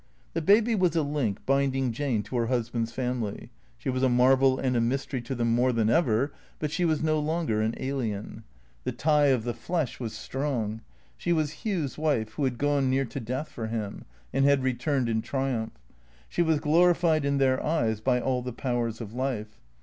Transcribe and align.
The 0.33 0.41
baby 0.41 0.73
was 0.73 0.95
a 0.95 1.03
link 1.03 1.45
binding 1.45 1.91
Jane 1.91 2.23
to 2.23 2.35
her 2.37 2.47
husband's 2.47 2.91
family. 2.91 3.51
She 3.77 3.87
was 3.91 4.01
a 4.01 4.09
marvel 4.09 4.57
and 4.57 4.75
a 4.75 4.81
mystery 4.81 5.21
to 5.21 5.35
them 5.35 5.53
more 5.53 5.71
than 5.71 5.91
ever, 5.91 6.33
but 6.57 6.71
she 6.71 6.85
was 6.85 7.03
no 7.03 7.19
longer 7.19 7.61
an 7.61 7.75
alien. 7.77 8.43
The 8.83 8.93
tie 8.93 9.27
of 9.27 9.43
the 9.43 9.53
flesh 9.53 9.99
was 9.99 10.13
strong. 10.13 10.81
She 11.17 11.31
was 11.31 11.63
Hugh's 11.67 11.99
wife, 11.99 12.29
who 12.33 12.45
had 12.45 12.57
gone 12.57 12.89
near 12.89 13.05
to 13.05 13.19
death 13.19 13.49
for 13.49 13.67
him, 13.67 14.05
and 14.33 14.43
had 14.43 14.63
returned 14.63 15.07
in 15.07 15.21
triumph. 15.21 15.73
She 16.27 16.41
was 16.41 16.59
glorified 16.59 17.23
in 17.23 17.37
their 17.37 17.63
eyes 17.63 18.01
by 18.01 18.19
all 18.19 18.41
the 18.41 18.53
powers 18.53 19.01
of 19.01 19.13
life. 19.13 19.51